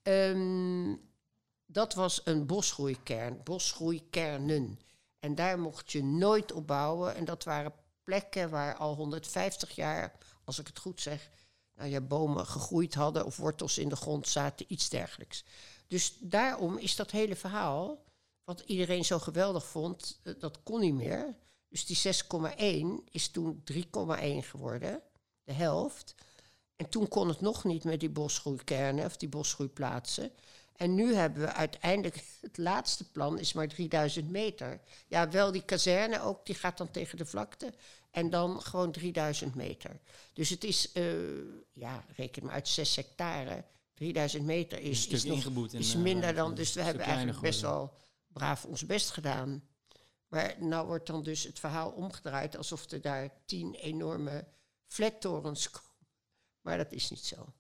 [0.02, 0.96] Ehm,
[1.65, 4.80] dat was een bosgroeikern, bosgroeikernen.
[5.20, 7.15] En daar mocht je nooit op bouwen.
[7.15, 11.30] En dat waren plekken waar al 150 jaar, als ik het goed zeg,
[11.78, 15.44] nou ja, bomen gegroeid hadden of wortels in de grond zaten, iets dergelijks.
[15.88, 18.04] Dus daarom is dat hele verhaal,
[18.44, 21.36] wat iedereen zo geweldig vond, eh, dat kon niet meer.
[21.70, 25.02] Dus die 6,1 is toen 3,1 geworden,
[25.44, 26.16] de helft.
[26.76, 30.32] En toen kon het nog niet met die bosgroeikernen of die bosgroeiplaatsen.
[30.76, 34.80] En nu hebben we uiteindelijk, het laatste plan is maar 3000 meter.
[35.08, 37.74] Ja, wel die kazerne ook, die gaat dan tegen de vlakte.
[38.12, 40.00] En dan gewoon 3000 meter.
[40.34, 41.04] Dus het is, eh,
[41.74, 46.56] ja, reken maar uit 6 hectare, 3000 meter is, is, nog, eh, minder dan.
[46.56, 47.93] Dus we hebben eigenlijk best wel
[48.28, 49.63] braaf ons best gedaan.
[50.28, 54.48] Maar nou wordt dan dus het verhaal omgedraaid alsof er daar tien enorme
[54.88, 55.88] flattorens komen.
[56.62, 57.54] Maar dat is niet zo.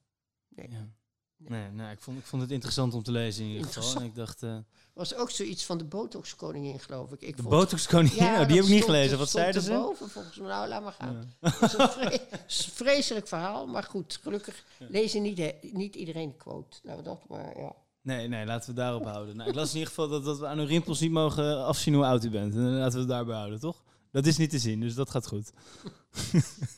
[0.47, 0.69] Nee.
[0.69, 0.89] Ja.
[1.37, 3.95] Nee, nee ik, vond, ik vond het interessant om te lezen in ieder geval.
[4.01, 7.21] En ik dacht, eh, Er was ook zoiets van de botoxkoningin, geloof ik.
[7.21, 9.17] ik de botoxkoningin, Ja, oh, die heb ik niet gelezen.
[9.17, 9.71] Wat zeiden ze?
[9.71, 10.47] erboven, volgens mij.
[10.47, 11.35] Nou, laat maar gaan.
[11.41, 11.49] Ja.
[11.49, 12.19] Het is een vre-
[12.83, 16.77] vreselijk verhaal, maar goed, gelukkig lezen niet, he- niet iedereen de quote.
[16.83, 17.75] We dat maar, ja.
[18.01, 19.35] Nee, nee, laten we het daarop houden.
[19.35, 21.93] Nou, ik las in ieder geval dat, dat we aan uw rimpels niet mogen afzien
[21.93, 22.53] hoe oud u bent.
[22.53, 23.83] En laten we het daarbij houden, toch?
[24.11, 25.51] Dat is niet te zien, dus dat gaat goed.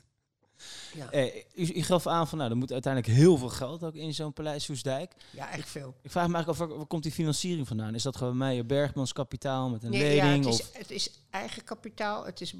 [0.99, 3.95] Ja, Eh, u, u gaf aan van, nou, er moet uiteindelijk heel veel geld ook
[3.95, 5.13] in zo'n paleis Soesdijk.
[5.31, 5.95] ja echt veel.
[6.01, 7.95] Ik vraag me eigenlijk af, waar, waar komt die financiering vandaan?
[7.95, 10.45] Is dat gewoon Meijer Bergmans kapitaal met een Nee, ja, lening?
[10.45, 12.53] het, is, het is eigen kapitaal, het is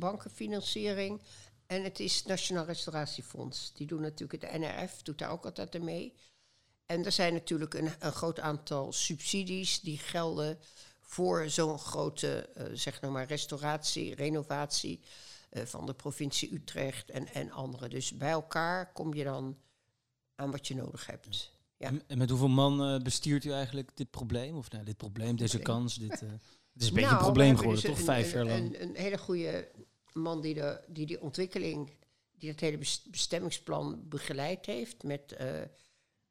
[0.44, 1.22] bankenfinanciering
[1.68, 3.72] en het is Nationaal Restauratiefonds.
[3.74, 6.14] Die doen natuurlijk, het NRF doet daar ook altijd aan mee.
[6.86, 10.60] En er zijn natuurlijk een, een groot aantal subsidies die gelden
[11.02, 15.00] voor zo'n grote, eh, zeg nou maar, restauratie, renovatie
[15.52, 17.88] van de provincie Utrecht en, en andere.
[17.88, 19.58] Dus bij elkaar kom je dan
[20.36, 21.52] aan wat je nodig hebt.
[21.78, 21.92] Ja.
[22.08, 24.56] En- met hoeveel man eh, bestiert u eigenlijk dit probleem?
[24.58, 26.22] Of nou, dit probleem, deze kans, dit...
[26.22, 26.30] eh,
[26.74, 28.00] het is een beetje Nou, een we probleem geworden, dus toch?
[28.00, 28.60] een- Vijf jaar lang.
[28.60, 29.72] Een, een hele goede
[30.14, 31.92] man die, de, die die ontwikkeling,
[32.32, 35.62] die het hele bes- bestemmingsplan begeleid heeft met eh,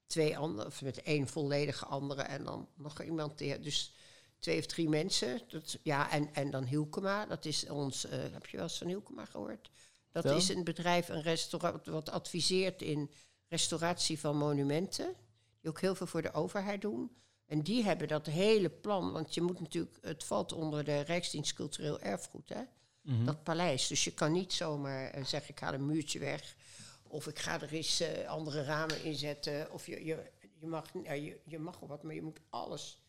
[0.07, 3.93] twee anderen, of met één volledige andere en dan nog iemand, die, dus
[4.39, 5.41] twee of drie mensen.
[5.49, 8.87] Dat, ja, en, en dan Hielkema, dat is ons, eh, heb je wel eens van
[8.87, 9.71] Hielkema gehoord?
[10.13, 13.11] Dat is een bedrijf, een restaurant, wat adviseert in
[13.49, 15.15] restauratie van monumenten.
[15.61, 17.11] Die ook heel veel voor de overheid doen.
[17.47, 21.53] En die hebben dat hele plan, want je moet natuurlijk, het valt onder de Rijksdienst
[21.53, 22.63] Cultureel Erfgoed, hè?
[23.03, 23.25] Mhm.
[23.25, 23.87] dat paleis.
[23.87, 26.57] Dus je kan niet zomaar eh, zeggen, ik ga een muurtje weg.
[27.03, 29.73] Of ik ga er eens eh, andere ramen inzetten.
[29.73, 33.03] Of je, je, je, mag, ja, je, je mag wat, maar je moet alles...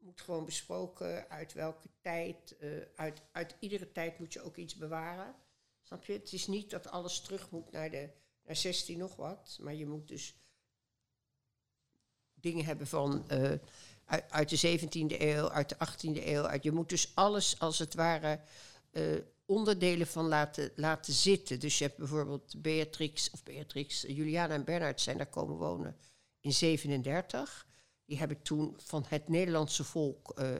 [0.00, 2.56] moet gewoon besproken uit welke tijd.
[2.56, 5.34] eh, uit, uit iedere tijd moet je ook iets bewaren.
[5.82, 6.12] Snap je?
[6.12, 8.10] Het is niet dat alles terug moet naar, de,
[8.44, 9.58] naar 16 nog wat.
[9.60, 10.34] Maar je moet dus
[12.34, 13.28] dingen hebben van...
[13.28, 13.52] eh,
[14.04, 16.42] uit, uit de 17e eeuw, uit de 18e eeuw.
[16.42, 18.40] Uit, je moet dus alles als het ware
[18.90, 19.02] eh,
[19.44, 21.60] onderdelen van laten, laten zitten.
[21.60, 25.96] Dus je hebt bijvoorbeeld Beatrix, of Beatrix, Juliana en Bernhard zijn daar komen wonen
[26.40, 27.68] in 37.
[28.10, 30.54] Die hebben toen van het Nederlandse volk, eh,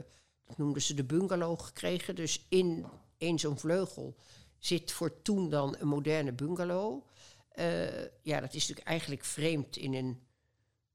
[0.45, 2.15] dat noemden ze de bungalow, gekregen.
[2.15, 2.85] Dus in
[3.17, 4.15] één zo'n vleugel
[4.57, 7.03] zit voor toen dan een moderne bungalow.
[7.49, 10.21] Eh, ja, dat is natuurlijk eigenlijk vreemd in een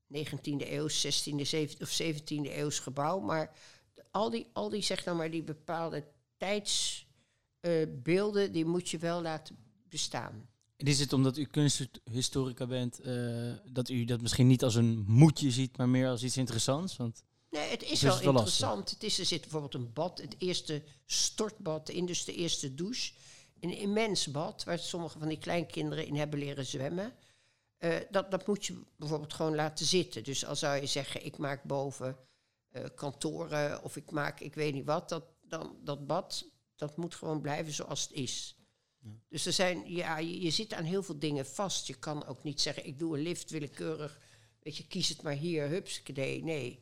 [0.06, 3.20] 19e eeuw, 16e 17e of 17e eeuws gebouw.
[3.20, 3.56] Maar
[4.10, 6.04] al die, al die, zeg nou maar, die bepaalde
[6.36, 9.56] tijdsbeelden, die moet je wel laten
[9.88, 10.48] bestaan.
[10.76, 15.04] En is het omdat u kunsthistorica bent, eh, dat u dat misschien niet als een
[15.06, 16.96] moedje ziet, maar meer als iets interessants?
[16.96, 18.90] Want Nee, het is wel het wel interessant.
[18.90, 23.12] Het is, er zit bijvoorbeeld een bad, het eerste stortbad in, dus de eerste douche.
[23.60, 27.12] Een immens bad, waar sommige van die kleinkinderen in hebben leren zwemmen.
[27.78, 30.24] Eh, dat, dat moet je bijvoorbeeld gewoon laten zitten.
[30.24, 32.16] Dus al zou je zeggen, ik maak boven
[32.68, 37.14] eh, kantoren of ik maak ik weet niet wat, dat, dan, dat bad, dat moet
[37.14, 38.55] gewoon blijven zoals het is.
[39.28, 41.86] Dus er zijn, ja, je, je zit aan heel veel dingen vast.
[41.86, 44.18] Je kan ook niet zeggen, ik doe een lift willekeurig.
[44.62, 46.44] Weet je, kies het maar hier, hupskadee.
[46.44, 46.80] Nee,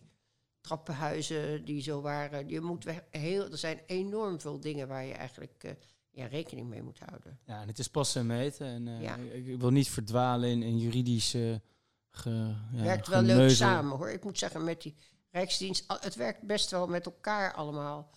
[0.61, 2.49] trappenhuizen die zo waren.
[2.49, 5.71] Je moet heel, er zijn enorm veel dingen waar je eigenlijk eh,
[6.11, 7.39] ja, rekening mee moet houden.
[7.45, 8.67] ja, en het is passen en meten.
[8.67, 9.17] En, eh, Ja.
[9.17, 11.63] ik, ik wil niet verdwalen in, in juridische
[12.11, 14.11] ge, ja, werkt wel leuk samen hoor.
[14.11, 14.95] Ik moet zeggen, met die
[15.31, 18.11] Rijksdienst, het werkt best wel met elkaar allemaal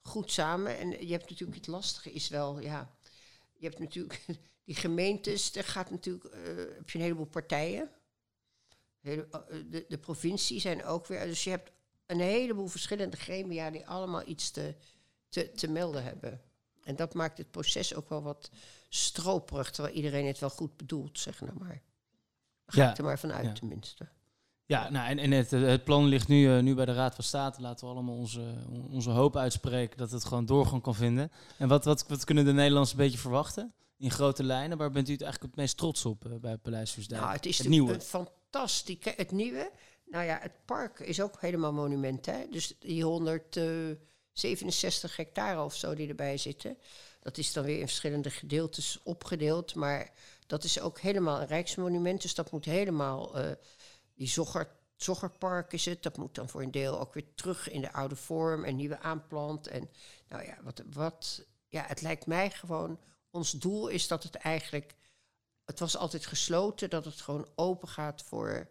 [0.00, 0.78] goed samen.
[0.78, 2.95] En je hebt natuurlijk, het lastige is wel, ja,
[3.58, 4.24] je hebt natuurlijk
[4.64, 7.90] die gemeentes, er gaat natuurlijk, eh, heb je een heleboel partijen.
[9.00, 11.72] Hele- eh, de, de provincie zijn ook weer, dus je hebt
[12.06, 14.74] een heleboel verschillende gremia die allemaal iets te,
[15.28, 16.40] te, te melden hebben.
[16.82, 18.50] En dat maakt het proces ook wel wat
[18.88, 21.82] stroperig, terwijl iedereen het wel goed bedoelt, zeg nou maar.
[22.66, 23.52] Ga Ja, ik er maar vanuit, ja.
[23.52, 24.08] tenminste.
[24.66, 27.24] Ja, nou, en, en het, het plan ligt nu, eh, nu bij de Raad van
[27.24, 27.60] State.
[27.60, 28.42] Laten we allemaal onze,
[28.90, 31.32] onze hoop uitspreken dat het gewoon doorgang kan vinden.
[31.58, 33.72] En wat, wat, wat kunnen de Nederlanders een beetje verwachten?
[33.98, 36.90] In grote lijnen, waar bent u het eigenlijk het meest trots op eh, bij Paleis
[36.90, 37.20] Soesdijk?
[37.20, 38.00] Nou, het is het nieuwe.
[38.00, 38.96] fantastisch.
[39.16, 39.70] Het nieuwe,
[40.06, 42.26] nou ja, het park is ook helemaal monument.
[42.26, 42.46] Hè?
[42.50, 46.78] Dus die 167 hectare of zo die erbij zitten.
[47.20, 49.74] Dat is dan weer in verschillende gedeeltes opgedeeld.
[49.74, 50.12] Maar
[50.46, 52.22] dat is ook helemaal een rijksmonument.
[52.22, 53.38] Dus dat moet helemaal.
[53.38, 53.50] eh,
[54.16, 56.02] die Zogger, Zoggerpark is het.
[56.02, 58.98] Dat moet dan voor een deel ook weer terug in de oude vorm en nieuwe
[58.98, 59.66] aanplant.
[59.66, 59.90] En
[60.28, 63.00] nou ja, wat, wat, ja, het lijkt mij gewoon.
[63.30, 64.94] Ons doel is dat het eigenlijk
[65.66, 68.68] het was altijd gesloten, dat het gewoon open gaat voor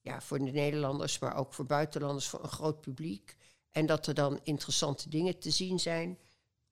[0.00, 3.36] ja, voor de Nederlanders, maar ook voor buitenlanders, voor een groot publiek.
[3.70, 6.18] En dat er dan interessante dingen te zien zijn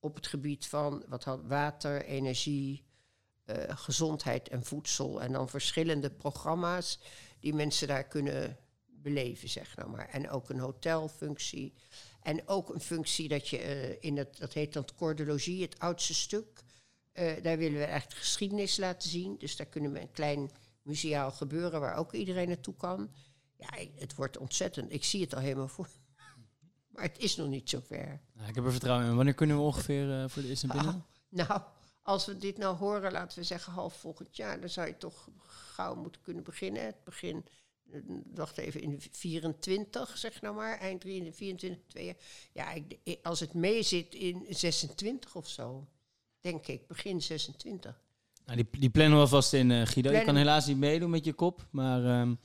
[0.00, 2.84] op het gebied van wat had, water, energie,
[3.44, 5.22] eh, gezondheid en voedsel.
[5.22, 6.98] En dan verschillende programma's
[7.40, 10.08] die mensen daar kunnen beleven, zeg nou maar.
[10.08, 11.74] En ook een hotelfunctie.
[12.22, 15.78] En ook een functie dat je eh, in het, dat heet dan het Cordologie, het
[15.78, 16.62] oudste stuk.
[17.12, 19.38] Eh, daar willen we echt geschiedenis laten zien.
[19.38, 20.50] Dus daar kunnen we een klein
[20.82, 23.10] museaal gebeuren waar ook iedereen naartoe kan.
[23.58, 24.92] Ja, het wordt ontzettend.
[24.92, 25.88] Ik zie het al helemaal voor.
[26.92, 28.20] Maar het is nog niet zover.
[28.32, 29.16] Nou, ik heb er vertrouwen in.
[29.16, 30.94] Wanneer kunnen we ongeveer voor de eerste binnen?
[30.94, 31.60] Oh, nou,
[32.02, 35.28] als we dit nou horen, laten we zeggen half volgend jaar, dan zou je toch
[35.46, 36.84] gauw moeten kunnen beginnen.
[36.84, 37.44] Het begin,
[37.90, 38.00] eh,
[38.34, 42.16] wacht even, in 24, zeg nou maar, eind 23, 24, 2
[42.52, 45.86] Ja, ik, als het mee zit in 26 of zo,
[46.40, 48.00] denk ik, begin 26.
[48.44, 50.12] Nou, die, die plannen we vast in, uh, Guido.
[50.12, 52.20] Je kan helaas niet meedoen met je kop, maar...
[52.20, 52.38] Um,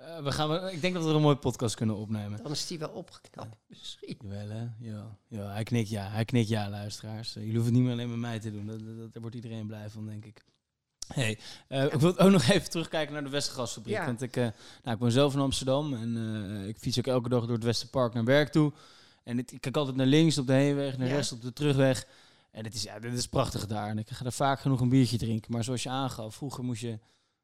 [0.00, 2.42] uh, we gaan, ik denk dat we er een mooie podcast kunnen opnemen.
[2.42, 4.16] Dan is die wel opgeknapt, misschien.
[4.22, 4.66] Wel, hè?
[4.78, 6.08] Ja, ja, hij knikt ja.
[6.08, 7.36] Hij knikt ja, luisteraars.
[7.36, 8.66] Uh, jullie hoeven het niet meer alleen met mij te doen.
[8.66, 10.44] Dat, dat, daar wordt iedereen blij van, denk ik.
[11.14, 13.94] Hey, uh, ik wil ook nog even terugkijken naar de Westergasfabriek.
[13.94, 14.04] Ja.
[14.04, 14.52] Want ik, nou,
[14.84, 18.24] ik ben zelf in Amsterdam en ik fiets ook elke dag door het Westerpark naar
[18.24, 18.72] werk toe.
[19.24, 21.14] En ik kijk altijd naar links op de heenweg, naar ja.
[21.14, 22.06] rechts op de terugweg.
[22.50, 23.88] En het is, ja, dit is prachtig daar.
[23.88, 25.52] En ik ga er vaak genoeg een biertje drinken.
[25.52, 26.98] Maar zoals je aangaf, vroeger moest je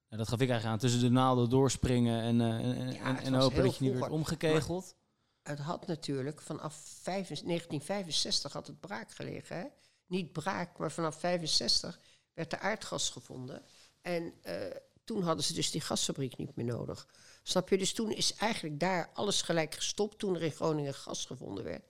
[0.08, 0.78] nou, dat gaf ik eigenlijk aan.
[0.88, 4.94] Tussen de naalden doorspringen en, uh, en, ja, en, hopen dat je niet werd omgekegeld.
[5.42, 9.56] Maar het had natuurlijk vanaf 1965 had het braak gelegen.
[9.56, 9.64] Hè?
[10.06, 12.00] Niet braak, maar vanaf 65
[12.34, 13.62] werd er aardgas gevonden.
[14.02, 14.52] En uh,
[15.04, 17.08] toen hadden ze dus die gasfabriek niet meer nodig.
[17.42, 17.78] Snap je?
[17.78, 21.82] Dus toen is eigenlijk daar alles gelijk gestopt toen er in Groningen gas gevonden werd.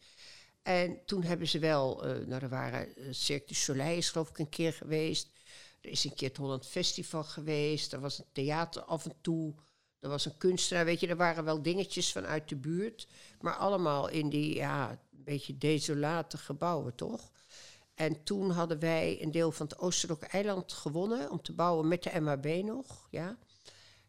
[0.62, 4.38] En toen hebben ze wel, uh, nou er waren Cirque du Soleil is geloof ik
[4.38, 5.30] een keer geweest.
[5.86, 7.92] Er is een keer het Holland Festival geweest.
[7.92, 9.54] Er was een theater af en toe.
[10.00, 10.84] Er was een kunstenaar.
[10.84, 13.08] Weet je, er waren wel dingetjes vanuit de buurt.
[13.40, 17.30] Maar allemaal in die, ja, een beetje desolate gebouwen, toch?
[17.94, 22.02] En toen hadden wij een deel van het Oosterlijke eiland gewonnen om te bouwen met
[22.02, 23.38] de MAB nog, ja.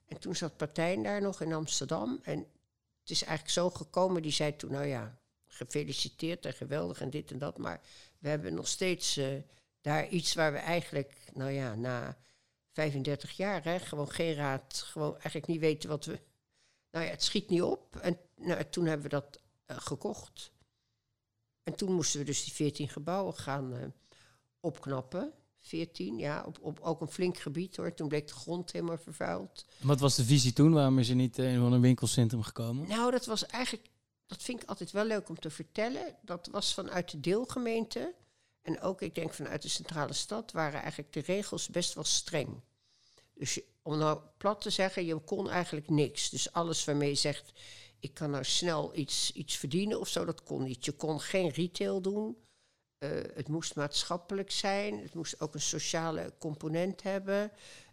[0.05, 2.19] En toen zat Partijn daar nog in Amsterdam.
[2.23, 2.39] En
[2.99, 7.31] het is eigenlijk zo gekomen, die zei toen, nou ja, gefeliciteerd en geweldig en dit
[7.31, 7.57] en dat.
[7.57, 7.81] Maar
[8.19, 9.27] we hebben nog steeds uh,
[9.87, 12.17] daar iets waar we eigenlijk, nou ja, na
[12.71, 16.19] 35 jaar, hè, gewoon geen raad, gewoon eigenlijk niet weten wat we.
[16.91, 17.95] Nou ja, het schiet niet op.
[17.95, 20.51] En nou, toen hebben we dat uh, gekocht.
[21.63, 23.79] En toen moesten we dus die 14 gebouwen gaan uh,
[24.59, 25.33] opknappen.
[25.59, 27.93] 14, ja, op, op ook een flink gebied hoor.
[27.93, 29.65] Toen bleek de grond helemaal vervuild.
[29.81, 30.73] Wat was de visie toen?
[30.73, 32.87] Waarom is er niet uh, in een winkelcentrum gekomen?
[32.87, 33.89] Nou, dat was eigenlijk,
[34.25, 36.15] dat vind ik altijd wel leuk om te vertellen.
[36.21, 38.13] Dat was vanuit de deelgemeente.
[38.67, 42.61] En ook, ik denk vanuit de centrale stad, waren eigenlijk de regels best wel streng.
[43.33, 46.29] Dus om nou plat te zeggen, je kon eigenlijk niks.
[46.29, 47.51] Dus alles waarmee je zegt,
[47.99, 50.85] ik kan nou snel iets, iets verdienen of zo, dat kon niet.
[50.85, 52.37] Je kon geen retail doen.
[52.99, 54.99] Uh, het moest maatschappelijk zijn.
[55.01, 57.51] Het moest ook een sociale component hebben.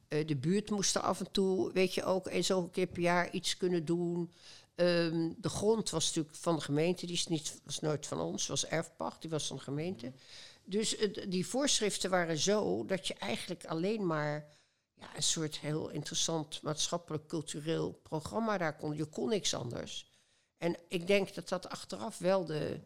[0.08, 3.30] Uh, de buurt moest af en toe, weet je ook, eens zoveel keer per jaar
[3.30, 4.32] iets kunnen doen.
[4.76, 8.46] Um, de grond was natuurlijk van de gemeente, die is niet, was nooit van ons,
[8.46, 10.12] was erfpacht, die was van de gemeente.
[10.64, 14.48] Dus het, die voorschriften waren zo dat je eigenlijk alleen maar
[14.94, 18.96] ja, een soort heel interessant maatschappelijk cultureel programma daar kon.
[18.96, 20.07] Je kon niks anders.
[20.57, 22.81] En ik denk dat dat achteraf wel de,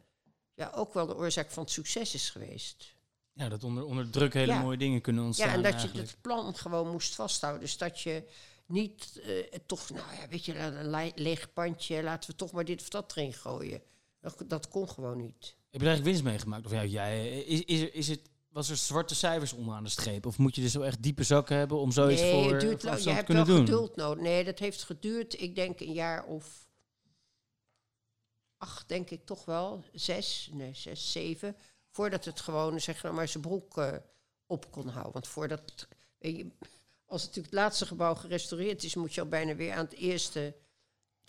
[0.55, 2.95] ja, ook wel de oorzaak van het succes is geweest.
[3.33, 4.61] Ja, dat onder, onder druk hele Ja.
[4.61, 5.49] mooie dingen kunnen ontstaan.
[5.49, 6.01] Ja, en dat eigenlijk.
[6.07, 7.63] je het plan gewoon moest vasthouden.
[7.63, 8.29] Dus dat je
[8.67, 12.65] niet eh, toch, nou ja, weet je, een le- leeg pandje, laten we toch maar
[12.65, 13.83] dit of dat erin gooien.
[14.21, 15.57] Dat, dat kon gewoon niet.
[15.71, 16.67] Heb je eigenlijk winst meegemaakt?
[16.67, 20.27] Of ja, jij, is, is, is het, was er zwarte cijfers onderaan de streep?
[20.27, 22.83] Of moet je dus zo echt diepe zakken hebben om zoiets nee, voor, het duurt
[22.83, 22.97] lang.
[22.97, 23.59] Je te hebt wel doen?
[23.59, 24.23] geduld nodig.
[24.23, 26.69] Nee, dat heeft geduurd, ik denk een jaar of
[28.57, 29.85] acht, denk ik toch wel.
[29.93, 31.57] Zes, nee, zes, zeven.
[31.91, 33.93] Voordat het gewoon, zeg nou maar, zijn broek eh,
[34.47, 35.13] op kon houden.
[35.13, 36.51] Want voordat, weet je,
[37.07, 39.95] als het natuurlijk het laatste gebouw gerestaureerd is, moet je al bijna weer aan het
[39.95, 40.55] eerste,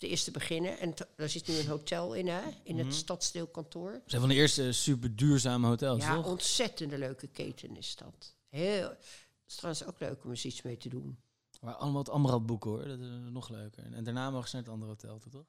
[0.00, 0.78] het eerste beginnen.
[0.78, 2.84] En daar zit nu een hotel in, hè, in Mhm.
[2.84, 3.92] het stadsdeelkantoor.
[3.92, 6.26] Ze zijn van de eerste super duurzame hotels, Ja, toch?
[6.26, 8.34] ontzettende leuke keten is dat.
[8.48, 8.98] Heel, het
[9.46, 11.18] is trouwens ook leuk om eens iets mee te doen.
[11.60, 13.92] Maar allemaal het Amrad boeken hoor, dat is nog leuker.
[13.92, 15.44] En, daarna mogen ze naar het andere hotel, toch?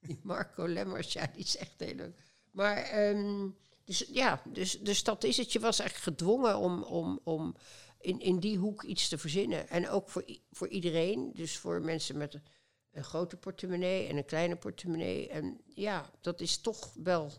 [0.00, 2.16] Die Marco Lemmers, ja, die is echt heel leuk.
[2.50, 3.48] Maar, ehm,
[3.84, 5.52] dus ja, dus, dus dat is het.
[5.52, 7.54] Je was eigenlijk gedwongen om, om, om
[8.00, 9.68] in, in die hoek iets te verzinnen.
[9.68, 11.30] En ook voor, voor iedereen.
[11.34, 12.40] Dus voor mensen met
[12.92, 15.28] een, grote portemonnee en een kleine portemonnee.
[15.28, 17.32] En ja, dat is toch wel,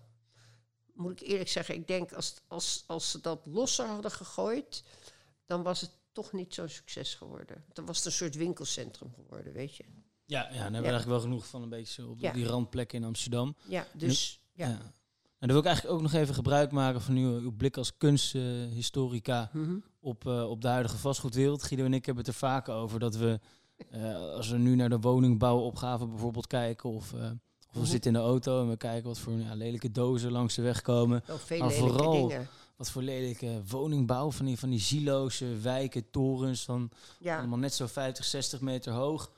[0.93, 4.83] moet ik eerlijk zeggen, ik denk als, als, als ze dat losser hadden gegooid,
[5.45, 7.63] dan was het toch niet zo'n succes geworden.
[7.73, 9.83] Dan was het een soort winkelcentrum geworden, weet je.
[10.25, 10.91] Ja, ja dan hebben we Ja.
[10.91, 12.31] eigenlijk wel genoeg van een beetje op Ja.
[12.31, 13.55] die randplekken in Amsterdam.
[13.67, 14.67] Ja, dus ja.
[14.67, 14.77] Ja.
[15.39, 17.97] En dan wil ik eigenlijk ook nog even gebruik maken van uw, uw blik als
[17.97, 19.77] kunsthistorica Mhm.
[19.99, 21.63] op, eh, op de huidige vastgoedwereld.
[21.63, 23.39] Guido en ik hebben het er vaak over dat we,
[23.91, 27.29] eh, als we nu naar de woningbouwopgave bijvoorbeeld kijken, of, eh, of
[27.71, 27.85] we Mhm.
[27.89, 30.81] zitten in de auto en we kijken wat voor ja, lelijke dozen langs de weg
[30.81, 31.23] komen.
[31.25, 32.47] Veel Maar vooral- dingen.
[32.75, 36.67] Wat voor lelijke woningbouw, van die, van die silo's, eh, wijken, torens,
[37.19, 37.37] Ja.
[37.37, 39.31] allemaal net zo 50, 60 meter hoog.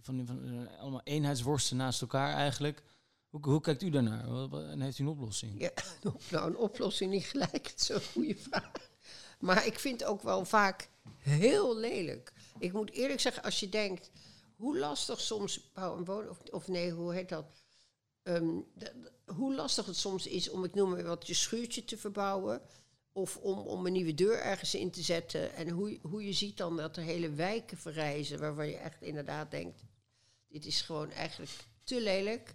[0.00, 2.82] Van, die- van, allemaal eenheidsworsten naast elkaar eigenlijk.
[3.30, 4.24] Hoe, hoe kijkt u daarnaar?
[4.70, 5.60] En heeft u een oplossing?
[5.60, 5.70] Ja,
[6.30, 7.66] nou, een oplossing niet gelijk.
[7.70, 8.70] Het is een goede vraag.
[9.40, 12.32] Maar ik vind het ook wel vaak heel lelijk.
[12.62, 14.10] Ik moet eerlijk zeggen, als je denkt,
[14.56, 17.44] hoe lastig soms bouw en wonen, of, nee, hoe heet dat?
[18.22, 18.60] Ehm,
[19.24, 22.62] hoe lastig het soms is om, ik noem maar wat, je schuurtje te verbouwen.
[23.12, 25.54] Of om, om een nieuwe deur ergens in te zetten.
[25.54, 29.50] En hoe, hoe je ziet dan dat er hele wijken verrijzen, waarvan je echt inderdaad
[29.50, 29.84] denkt,
[30.48, 32.54] dit is gewoon eigenlijk te lelijk.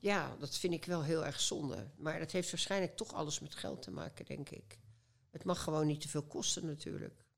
[0.00, 1.90] Ja, dat vind ik wel heel erg zonde.
[1.96, 4.78] Maar dat heeft waarschijnlijk toch alles met geld te maken, denk ik.
[5.30, 7.28] Het mag gewoon niet te veel kosten natuurlijk.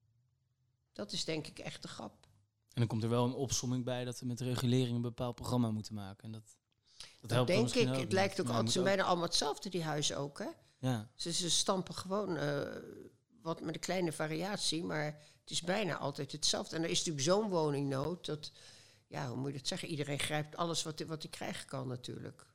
[0.92, 2.26] Dat is denk ik echt de grap.
[2.72, 5.70] En dan komt er wel een opsomming bij dat we met regulering een bepaald programma
[5.70, 6.24] moeten maken.
[6.24, 6.56] En dat,
[7.20, 7.88] dat Dat denk ik.
[7.88, 10.38] ook Het lijkt ook altijd, bijna allemaal hetzelfde, die huizen ook.
[10.38, 10.48] Hè?
[10.78, 12.76] Ja, Ze, ze stampen gewoon eh,
[13.42, 15.04] wat met een kleine variatie, maar
[15.40, 16.76] het is bijna altijd hetzelfde.
[16.76, 18.52] En er is natuurlijk zo'n woningnood dat,
[19.06, 19.88] ja, hoe moet je dat zeggen?
[19.88, 22.46] Iedereen grijpt alles wat, wat hij krijgen kan natuurlijk.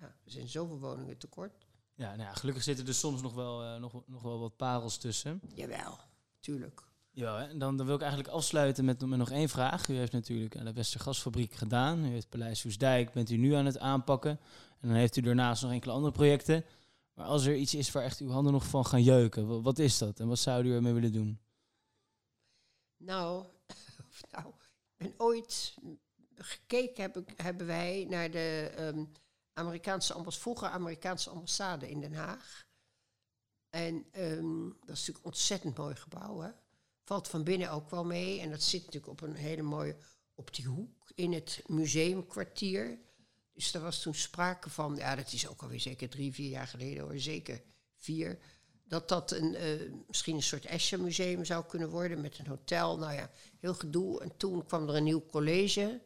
[0.00, 1.66] Ja, er zijn zoveel woningen tekort.
[1.94, 4.96] ja, nou ja, gelukkig zitten er soms nog wel, eh, nog, nog wel wat parels
[4.98, 5.40] tussen.
[5.54, 5.98] Jawel,
[6.40, 6.82] tuurlijk.
[7.14, 9.88] Ja, en dan, dan wil ik eigenlijk afsluiten met, nog één vraag.
[9.88, 12.04] U heeft natuurlijk aan de Westergasfabriek gedaan.
[12.04, 14.40] U heeft Paleis Hoesdijk, bent u nu aan het aanpakken.
[14.80, 16.64] En dan heeft u daarnaast nog enkele andere projecten.
[17.14, 19.78] Maar als er iets is waar echt uw handen nog van gaan jeuken, wa- wat,
[19.78, 20.20] is dat?
[20.20, 21.40] En wat zou u ermee willen doen?
[22.96, 23.46] Nou,
[24.32, 24.54] nou,
[24.96, 25.74] ik ooit
[26.34, 29.04] gekeken, hebben wij naar de ehm,
[29.52, 32.66] Amerikaanse ambassade, vroeger Amerikaanse ambassade in Den Haag.
[33.70, 36.40] En ehm, dat is natuurlijk een ontzettend mooi gebouw.
[36.40, 36.50] Hè?
[37.04, 38.40] Valt van binnen ook wel mee.
[38.40, 39.96] En dat zit natuurlijk op een hele mooie,
[40.34, 42.98] op die hoek in het museumkwartier.
[43.52, 46.66] Dus daar was toen sprake van, ja, dat is ook alweer zeker drie, vier jaar
[46.66, 47.62] geleden hoor, zeker
[47.96, 48.38] vier.
[48.84, 52.98] Dat dat een, eh, misschien een soort Escher-museum zou kunnen worden met een hotel.
[52.98, 54.22] Nou ja, heel gedoe.
[54.22, 56.00] En toen kwam er een nieuw college.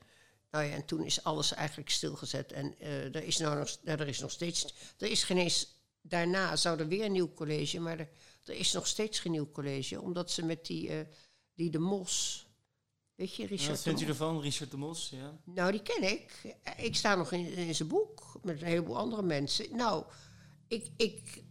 [0.51, 2.53] Nou ja, en toen is alles eigenlijk stilgezet.
[2.53, 4.75] En eh, er, is nou nog, nou, er is nog steeds.
[4.99, 5.75] Er is geen eens.
[6.01, 8.09] Daarna zou er weer een nieuw college, maar er,
[8.49, 11.07] er is nog steeds geen nieuw college, omdat ze met die, eh,
[11.55, 12.47] die de Mos.
[13.15, 13.71] Weet je, Richard?
[13.71, 15.11] wat vindt u ervan, Richard de Mos?
[15.11, 15.41] Ja?
[15.45, 16.57] Nou, die ken ik.
[16.77, 19.77] Ik sta nog in, in zijn boek met een heleboel andere mensen.
[19.77, 20.05] Nou,
[20.69, 21.43] ik, ik.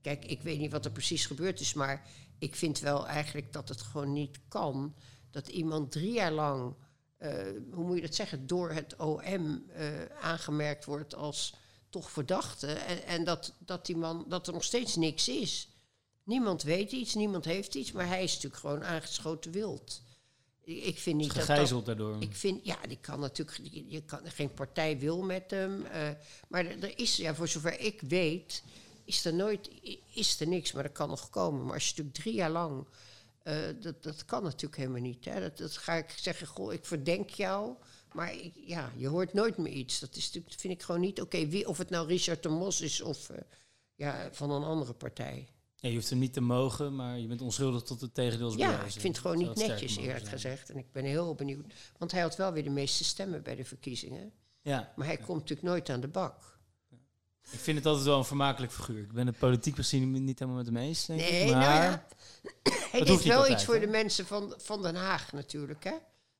[0.00, 3.68] Kijk, ik weet niet wat er precies gebeurd is, maar ik vind wel eigenlijk dat
[3.68, 4.94] het gewoon niet kan
[5.36, 6.74] dat iemand drie jaar lang,
[7.16, 7.30] eh,
[7.72, 11.54] hoe moet je dat zeggen, door het OM eh, aangemerkt wordt als
[11.90, 12.66] toch verdachte.
[12.66, 15.68] En, en dat, dat, die man, dat er nog steeds niks is.
[16.26, 20.02] Niemand weet iets, niemand heeft iets, maar hij is natuurlijk gewoon aangeschoten wild.
[20.64, 21.44] Ik, vind niet dat dat...
[21.46, 22.22] gegijzeld daardoor.
[22.22, 23.58] Ik vind, ja, die kan natuurlijk,
[23.88, 25.84] je- kan, geen partij wil met hem.
[25.84, 26.08] eh,
[26.48, 28.62] maar er, er is, ja, voor zover ik weet,
[29.04, 29.70] is er nooit,
[30.14, 31.64] is er niks, maar dat kan nog komen.
[31.64, 32.86] Maar als je natuurlijk drie jaar lang,
[33.42, 35.24] eh, dat, dat kan natuurlijk helemaal niet.
[35.24, 35.40] Hè.
[35.40, 37.74] Dat, dat ga ik zeggen, goh, ik verdenk jou.
[38.12, 39.98] Maar ik, ja, je hoort nooit meer iets.
[39.98, 41.46] Dat is natuurlijk, vind ik gewoon niet oké.
[41.46, 43.40] wie of het nou Richard de Mos is of eh,
[43.94, 45.48] ja, van een andere partij.
[45.76, 48.54] Ja, je hoeft hem niet te mogen, maar je bent onschuldig tot het tegendeel is
[48.54, 50.28] Ja, ik vind het gewoon niet netjes, eerlijk zijn.
[50.30, 50.70] gezegd.
[50.70, 51.64] En ik ben heel benieuwd.
[51.98, 54.32] Want hij had wel weer de meeste stemmen bij de verkiezingen.
[54.62, 56.58] Ja, Maar hij komt natuurlijk nooit aan de bak.
[57.50, 59.02] ik vind het altijd wel een vermakelijk figuur.
[59.02, 61.50] Ik ben het politiek misschien niet helemaal met hem eens, denk Nee, ik.
[61.50, 62.06] Maar nou ja.
[62.90, 63.80] Hij deed wel altijd, iets voor hè?
[63.80, 65.94] de mensen van, van Den Haag natuurlijk, hè?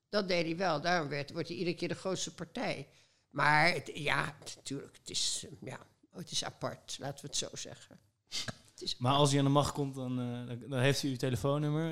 [0.09, 0.81] Dat deed hij wel.
[0.81, 2.87] Daarom werd, wordt hij iedere keer de grootste partij.
[3.29, 5.79] Maar het- ja, natuurlijk, het is, ja,
[6.11, 7.99] het is apart, laten we het zo zeggen.
[8.97, 11.89] Maar als hij aan de macht komt, dan, eh, dan, dan heeft hij uw telefoonnummer.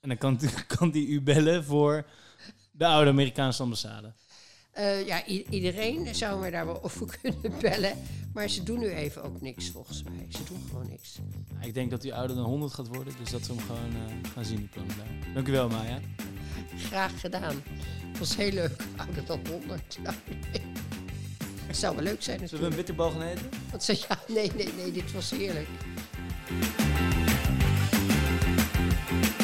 [0.00, 0.40] En dan kan,
[0.76, 2.06] kan hij u bellen voor
[2.70, 4.12] de oude Amerikaanse ambassade.
[4.72, 7.98] Eh, ja, iedereen zou mij daar wel over kunnen bellen.
[8.32, 10.26] Maar ze doen nu even ook niks, volgens mij.
[10.28, 11.18] Ze doen gewoon niks.
[11.52, 13.90] Nou, ik denk dat u ouder dan 100 gaat worden, dus dat we hem gewoon
[13.90, 15.34] eh, gaan zien, die plannen daar.
[15.34, 16.00] Dank u wel, Maya.
[16.88, 17.62] Graag gedaan.
[18.08, 18.82] Het was heel leuk.
[18.96, 19.98] Ouder dan 100.
[20.02, 20.16] Nou,
[20.52, 20.62] nee.
[21.66, 22.70] Het zou wel leuk zijn Zullen we natuurlijk.
[22.70, 23.48] een bitterbal gaan eten?
[23.70, 25.68] Want ze, ja, nee, nee, nee, dit was heerlijk.
[26.52, 26.54] う
[29.38, 29.41] ん。